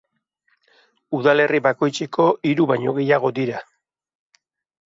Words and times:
Udalerri 1.17 1.61
bakoitzeko 1.67 2.25
hiru 2.53 2.67
baino 2.73 2.97
gehiago 2.99 3.33
dira. 3.41 3.63